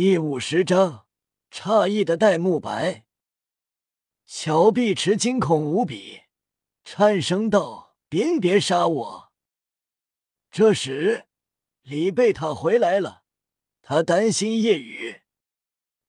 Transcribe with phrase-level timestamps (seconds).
[0.00, 1.06] 第五十章，
[1.50, 3.04] 诧异的戴沐白。
[4.24, 6.20] 乔碧池惊恐无比，
[6.84, 9.32] 颤声道：“别别杀我！”
[10.52, 11.24] 这时，
[11.82, 13.24] 李贝塔回来了，
[13.82, 15.22] 他担心夜雨，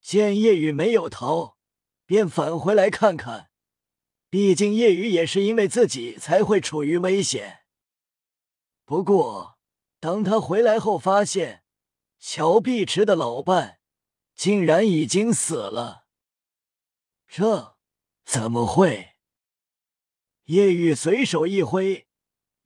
[0.00, 1.58] 见夜雨没有逃，
[2.06, 3.50] 便返回来看看。
[4.30, 7.64] 毕竟夜雨也是因为自己才会处于危险。
[8.86, 9.58] 不过，
[10.00, 11.63] 当他回来后，发现。
[12.18, 13.80] 乔碧池的老伴
[14.34, 16.06] 竟然已经死了，
[17.28, 17.76] 这
[18.24, 19.14] 怎么会？
[20.44, 22.06] 叶雨随手一挥，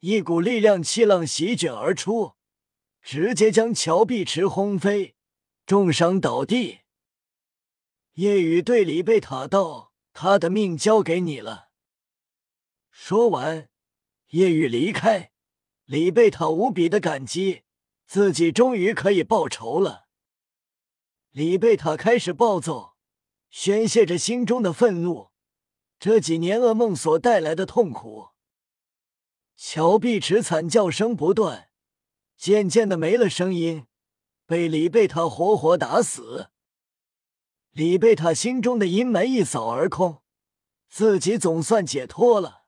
[0.00, 2.34] 一股力量气浪席卷而出，
[3.02, 5.16] 直接将乔碧池轰飞，
[5.66, 6.80] 重伤倒地。
[8.14, 11.70] 叶雨对李贝塔道：“他的命交给你了。”
[12.90, 13.68] 说完，
[14.30, 15.30] 叶雨离开。
[15.84, 17.62] 李贝塔无比的感激。
[18.08, 20.08] 自己终于可以报仇了。
[21.30, 22.96] 李贝塔开始暴走，
[23.50, 25.28] 宣泄着心中的愤怒。
[25.98, 28.30] 这几年噩梦所带来的痛苦。
[29.54, 31.68] 乔碧池惨叫声不断，
[32.34, 33.86] 渐渐的没了声音，
[34.46, 36.48] 被李贝塔活活打死。
[37.72, 40.22] 李贝塔心中的阴霾一扫而空，
[40.88, 42.64] 自己总算解脱了。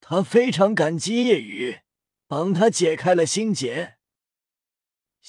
[0.00, 1.82] 他非常感激叶雨，
[2.26, 3.97] 帮他解开了心结。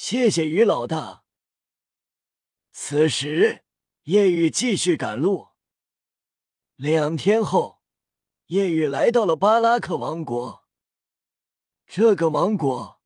[0.01, 1.25] 谢谢于老大。
[2.71, 3.65] 此时，
[4.03, 5.49] 夜雨继续赶路。
[6.77, 7.81] 两天后，
[8.45, 10.63] 夜雨来到了巴拉克王国。
[11.85, 13.01] 这个王国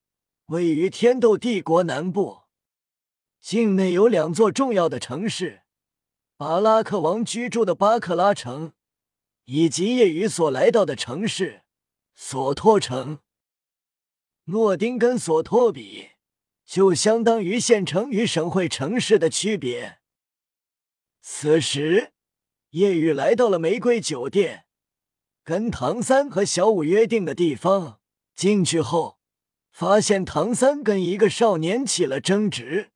[0.46, 2.44] 位于天斗帝国南部，
[3.40, 5.64] 境内有两座重要的城市：
[6.38, 8.74] 巴拉克王居住的巴克拉城，
[9.46, 11.64] 以及夜雨所来到的城市
[12.14, 13.18] 索托城。
[14.44, 16.13] 诺丁跟索托比。
[16.66, 20.00] 就相当于县城与省会城市的区别。
[21.22, 22.14] 此时，
[22.72, 24.66] 叶雨来到了玫瑰酒店，
[25.44, 28.00] 跟唐三和小五约定的地方。
[28.36, 29.20] 进去后，
[29.72, 32.92] 发现唐三跟一个少年起了争执。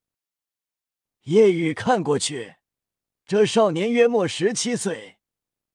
[1.24, 2.56] 叶雨看过去，
[3.26, 5.18] 这少年约莫十七岁，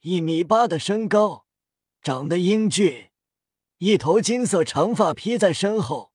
[0.01, 1.47] 一米八的身高，
[2.03, 3.11] 长得英俊，
[3.79, 6.12] 一头金色长发披在身后。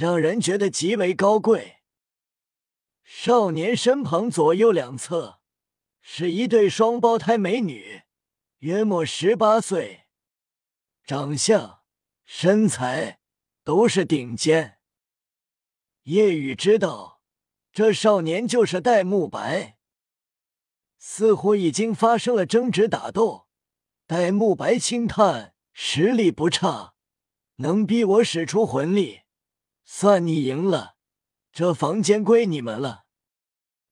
[0.00, 1.80] 让人觉得极为高贵。
[3.04, 5.40] 少年身旁左右两侧
[6.00, 8.04] 是一对双胞胎美女，
[8.60, 10.06] 约莫十八岁，
[11.04, 11.82] 长相、
[12.24, 13.20] 身材
[13.62, 14.78] 都是顶尖。
[16.04, 17.20] 叶雨知道
[17.70, 19.76] 这少年就是戴沐白，
[20.96, 23.48] 似乎已经发生了争执打斗。
[24.06, 26.94] 戴沐白轻叹：“实力不差，
[27.56, 29.20] 能逼我使出魂力。”
[29.84, 30.96] 算你赢了，
[31.52, 33.04] 这房间归你们了。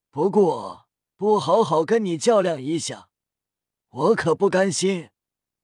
[0.09, 3.09] 不过不好好跟你较量一下，
[3.89, 5.09] 我可不甘心。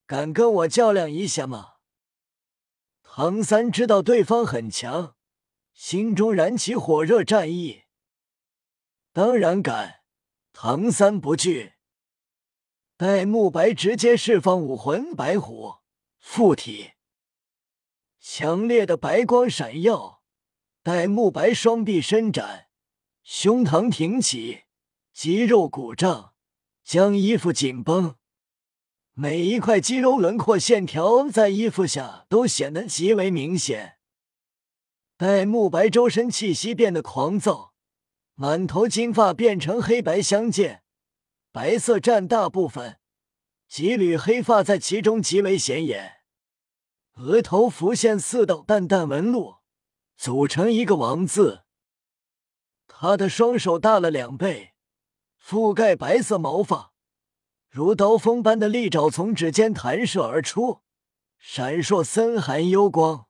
[0.06, 1.78] 敢跟我较量一下吗？
[3.02, 5.16] 唐三知道对方很强，
[5.74, 7.86] 心中燃起火热战意。
[9.12, 10.02] 当然敢，
[10.54, 11.74] 唐三不惧。
[12.98, 15.78] 戴沐白直接释放武魂白虎
[16.20, 16.92] 附体，
[18.20, 20.15] 强烈的白光闪耀。
[20.86, 22.68] 戴沐白双臂伸展，
[23.24, 24.66] 胸膛挺起，
[25.12, 26.36] 肌肉鼓胀，
[26.84, 28.18] 将衣服紧绷，
[29.16, 33.98] 每一块肌肉轮廓线条在衣服下都显得极为明显。
[35.18, 37.74] 戴沐白周身气息变得狂躁，
[38.36, 40.84] 满头金发变成黑白相间，
[41.52, 43.00] 白色占大部分，
[43.68, 46.18] 几缕黑发在其中极为显眼，
[47.16, 49.56] 额头浮现四道淡淡纹路。
[50.18, 51.64] 组成一个王字，
[52.88, 54.74] 他的双手大了两倍，
[55.42, 56.94] 覆盖白色毛发，
[57.70, 60.82] 如刀锋般的利爪从指尖弹射而出，
[61.38, 63.28] 闪烁森寒幽光。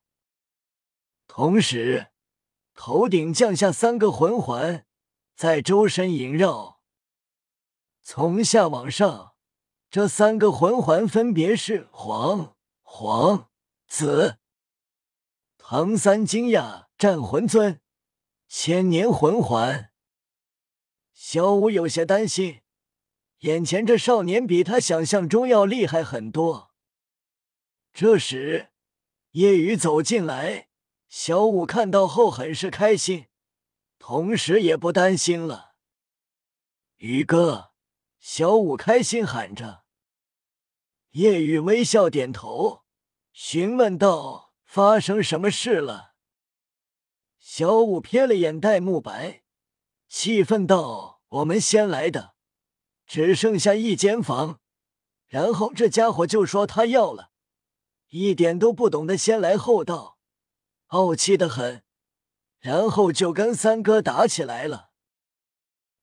[1.27, 2.11] 同时，
[2.73, 4.85] 头顶降下三个魂环，
[5.35, 6.79] 在周身萦绕。
[8.01, 9.33] 从下往上，
[9.89, 13.49] 这三个魂环分别是黄、黄、
[13.87, 14.37] 紫。
[15.67, 17.81] 唐三惊讶：“战魂尊，
[18.47, 19.91] 千年魂环。”
[21.11, 22.61] 小五有些担心，
[23.39, 26.71] 眼前这少年比他想象中要厉害很多。
[27.91, 28.69] 这时，
[29.31, 30.69] 叶雨走进来，
[31.09, 33.25] 小五看到后很是开心，
[33.97, 35.73] 同时也不担心了。
[36.97, 37.71] 宇哥，
[38.19, 39.83] 小五开心喊着。
[41.13, 42.83] 叶雨微笑点头，
[43.33, 44.44] 询问道。
[44.65, 46.15] 发生什么事了？
[47.39, 49.43] 小五瞥了眼戴沐白，
[50.09, 52.35] 气愤道：“我们先来的，
[53.05, 54.59] 只剩下一间房，
[55.27, 57.31] 然后这家伙就说他要了，
[58.09, 60.17] 一点都不懂得先来后到，
[60.87, 61.83] 傲气的很，
[62.59, 64.89] 然后就跟三哥打起来了。”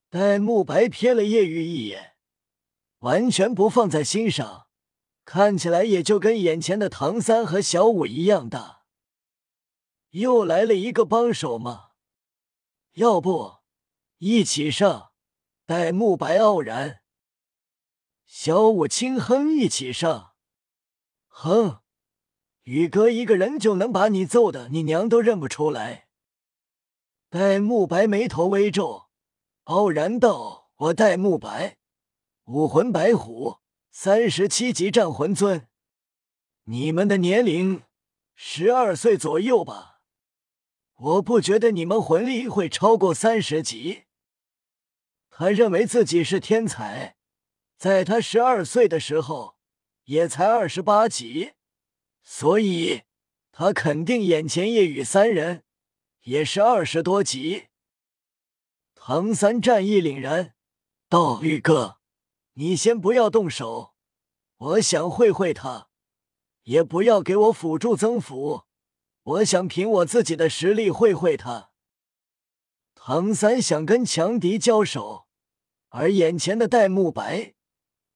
[0.09, 2.17] 戴沐白瞥了叶玉一眼，
[2.99, 4.69] 完全不放在心上，
[5.25, 8.83] 看起来也就跟眼前的唐三和小五一样大。
[10.11, 11.91] 又来了一个帮手吗？
[12.93, 13.61] 要不
[14.19, 15.13] 一起上？
[15.65, 17.03] 戴沐白傲然。
[18.27, 20.35] 小五轻哼一起上。
[21.29, 21.81] 哼，
[22.65, 26.09] 宇哥一个人就能把你揍的你娘都认不出来。
[27.31, 29.09] 戴沐白眉头微皱。
[29.65, 31.79] 傲然道：“我戴沐白，
[32.47, 33.59] 武魂白虎，
[33.95, 35.69] 三十七级战魂尊。
[36.65, 37.83] 你们的年龄
[38.35, 40.01] 十二岁左右吧？
[40.95, 44.05] 我不觉得你们魂力会超过三十级。”
[45.29, 47.17] 他认为自己是天才，
[47.77, 49.59] 在他十二岁的时候
[50.05, 51.53] 也才二十八级，
[52.23, 53.03] 所以
[53.51, 55.65] 他肯定眼前夜雨三人
[56.23, 57.69] 也是二十多级。
[58.95, 60.55] 唐三战意凛然
[61.11, 61.99] 道：“玉哥，
[62.55, 63.95] 你先不要动手，
[64.57, 65.89] 我想会会他，
[66.65, 68.65] 也不要给我辅助增幅，
[69.23, 71.71] 我想凭我自己的实力会会他。”
[72.95, 75.27] 唐三想跟强敌交手，
[75.89, 77.55] 而眼前的戴沐白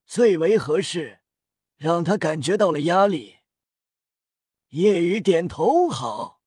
[0.05, 1.21] 最为合适，
[1.77, 3.39] 让他感觉到了压力。
[4.69, 6.41] 叶雨点头好。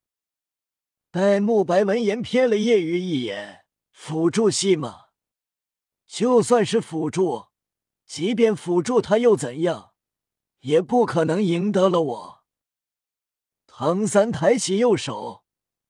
[1.12, 3.66] 戴沐白闻言瞥了叶雨一眼。
[3.92, 5.08] 辅助系吗？
[6.08, 7.49] 就算是辅助，
[8.10, 9.94] 即便辅助他又怎样？
[10.62, 12.44] 也不可能赢得了我。
[13.68, 15.44] 唐三抬起右手，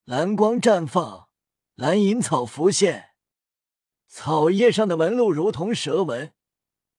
[0.03, 1.29] 蓝光绽放，
[1.75, 3.11] 蓝银草浮现，
[4.05, 6.33] 草叶上的纹路如同蛇纹，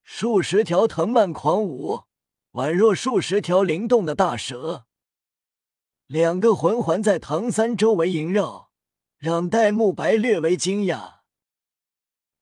[0.03, 2.05] 数十条藤蔓狂舞，
[2.53, 4.87] 宛若数十条灵动的大蛇。
[6.07, 8.71] 两个魂环在唐三周围萦绕。
[9.19, 11.19] 让戴沐白略为惊讶，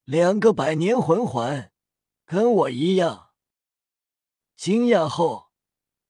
[0.05, 1.68] 两个百年魂环，
[2.29, 3.31] 跟我一样。
[4.55, 5.51] 惊讶后，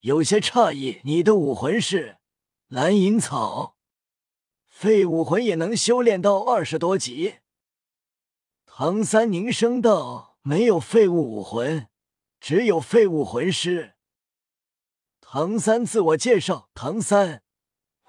[0.00, 1.00] 有些诧异。
[1.04, 2.18] 你的武魂是
[2.66, 3.76] 蓝银草，
[4.66, 7.36] 废武魂也能修炼到二十多级。
[8.66, 11.88] 唐三凝声道：“没有废物武魂，
[12.40, 13.94] 只有废物魂师。”
[15.22, 17.44] 唐三自我介绍：“唐三，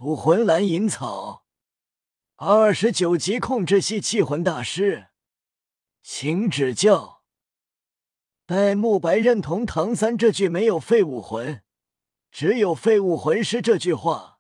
[0.01, 1.45] 武魂蓝银草。”
[2.38, 5.09] 二十九级控制系气魂大师，
[6.01, 7.19] 请指教。
[8.50, 11.62] 戴沐白认同唐三这句“没有废武魂，
[12.31, 14.40] 只有废物魂师”这句话。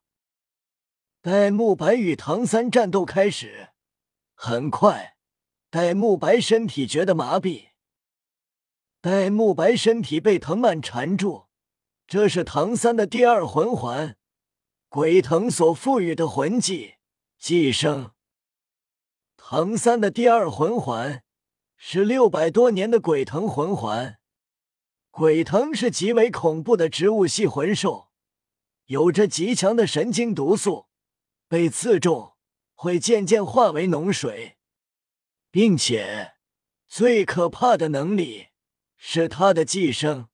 [1.21, 3.69] 戴沐白与唐三战斗开始，
[4.33, 5.15] 很快，
[5.69, 7.67] 戴沐白身体觉得麻痹。
[8.99, 11.45] 戴沐白身体被藤蔓缠住，
[12.07, 14.17] 这是唐三的第二魂环
[14.87, 16.95] 鬼藤所赋予的魂技。
[17.37, 18.13] 寄生，
[19.37, 21.21] 唐三的第二魂环
[21.81, 24.19] 是六百多年的鬼藤魂环。
[25.11, 28.09] 鬼藤是极为恐怖的植物系魂兽，
[28.87, 30.87] 有着极强的神经毒素，
[31.47, 32.33] 被刺中
[32.73, 34.57] 会渐渐化为脓水，
[35.49, 36.33] 并且
[36.85, 38.47] 最可怕的能力
[38.97, 40.27] 是它的寄生，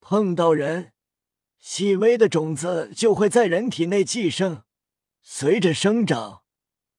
[0.00, 0.92] 碰到人，
[1.60, 4.64] 细微的种子就会在人体内寄生。
[5.22, 6.42] 随着生长，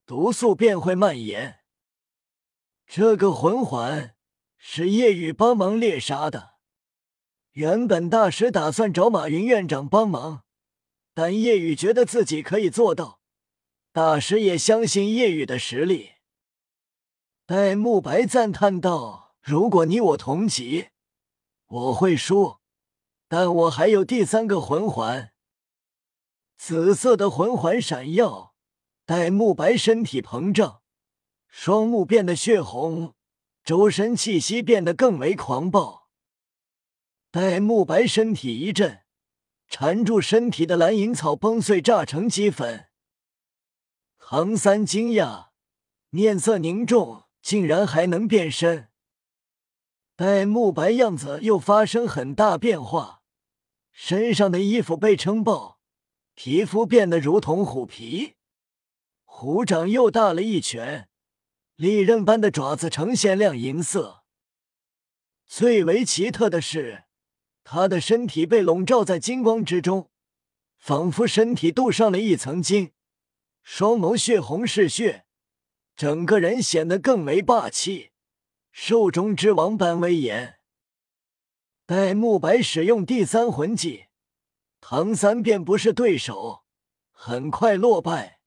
[0.05, 1.58] 毒素便会蔓延。
[2.91, 4.15] 这个魂环
[4.57, 6.55] 是夜雨帮忙猎杀的。
[7.51, 10.43] 原本大师打算找马云院长帮忙，
[11.13, 13.19] 但夜雨觉得自己可以做到。
[13.91, 16.13] 大师也相信夜雨的实力。
[17.45, 20.87] 戴沐白赞叹道：“如果你我同级，
[21.67, 22.57] 我会输，
[23.27, 25.31] 但我还有第三个魂环。”
[26.57, 28.55] 紫色的魂环闪耀，
[29.05, 30.81] 戴沐白身体膨胀，
[31.49, 33.15] 双目变得血红，
[33.63, 36.07] 周身气息变得更为狂暴。
[37.31, 39.01] 戴沐白身体一震，
[39.67, 42.87] 缠住身体的蓝银草崩碎，炸成齑粉。
[44.17, 45.49] 唐三惊讶，
[46.09, 48.89] 面色凝重，竟然还能变身。
[50.15, 53.21] 戴沐白样子又发生很大变化，
[53.91, 55.79] 身上的衣服被撑爆。
[56.35, 58.35] 皮肤变得如同虎皮，
[59.25, 61.08] 虎掌又大了一拳，
[61.79, 64.25] 利刃般的爪子呈现亮银色。
[65.45, 67.05] 最为奇特的是，
[67.63, 70.09] 他的身体被笼罩在金光之中，
[70.77, 72.91] 仿佛身体镀上了一层金。
[73.63, 75.23] 双眸血红是血，
[75.95, 78.11] 整个人显得更为霸气，
[78.73, 80.59] 兽中之王般威严。
[81.85, 84.07] 戴沐白使用第三魂技，
[84.81, 86.65] 唐三便不是对手，
[87.11, 88.41] 很快落败。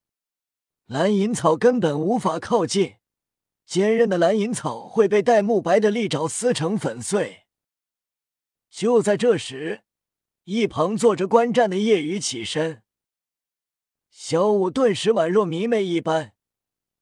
[0.85, 2.97] 蓝银草根本无法靠近，
[3.65, 7.47] 坚韧的蓝银草会被戴沐白的利爪撕成粉碎。
[8.69, 9.83] 就在这时，
[10.45, 12.83] 一旁坐着观战的叶雨起身，
[14.11, 16.35] 小舞顿时宛若迷妹一般。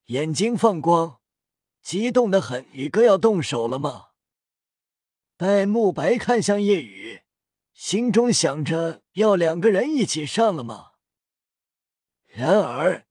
[0.07, 1.21] 眼睛放光，
[1.81, 2.67] 激动的很。
[2.73, 4.09] 宇哥要动手了吗？
[5.37, 7.23] 戴沐白看向叶雨，
[7.73, 10.91] 心中想着要两个人一起上了吗？
[12.27, 13.07] 然而，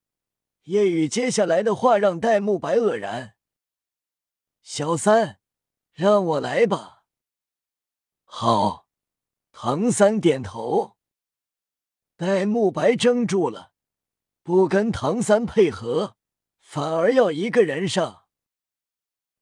[0.63, 3.35] 叶雨接下来的话让戴沐白愕然。
[4.71, 5.39] 小三，
[5.93, 7.03] 让我来吧。
[8.23, 8.85] 好，
[9.51, 10.95] 唐三点头。
[12.15, 13.71] 戴沐白怔住了，
[14.43, 16.15] 不跟唐三配合。
[16.59, 18.25] 反而要一个人上。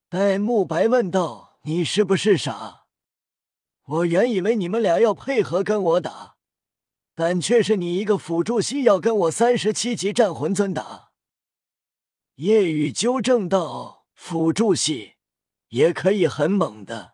[0.07, 2.85] 戴沐白问道：“你是不是傻？
[3.83, 6.37] 我原以为你们俩要配合跟我打，
[7.13, 11.11] 但却是你一个辅助系要跟我三十七级战魂尊打。”
[12.35, 15.15] 夜雨纠正道：“辅助系
[15.69, 17.13] 也可以很猛的。”